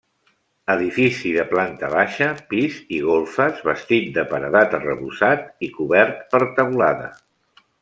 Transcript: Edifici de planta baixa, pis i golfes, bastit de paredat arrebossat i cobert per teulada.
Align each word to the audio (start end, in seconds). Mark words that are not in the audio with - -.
Edifici 0.75 1.33
de 1.35 1.43
planta 1.51 1.89
baixa, 1.95 2.29
pis 2.53 2.79
i 2.97 3.03
golfes, 3.09 3.61
bastit 3.69 4.09
de 4.17 4.25
paredat 4.33 4.75
arrebossat 4.81 5.47
i 5.69 5.71
cobert 5.79 6.25
per 6.35 6.43
teulada. 6.61 7.15